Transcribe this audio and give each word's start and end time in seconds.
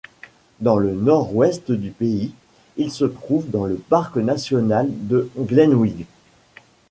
Dans 0.61 0.77
le 0.79 0.93
nord-ouest 0.95 1.71
du 1.71 1.91
pays, 1.91 2.33
il 2.75 2.89
se 2.91 3.05
trouve 3.05 3.47
dans 3.51 3.67
le 3.67 3.75
parc 3.75 4.15
national 4.17 4.87
de 4.89 5.29
Glenveagh. 5.37 6.07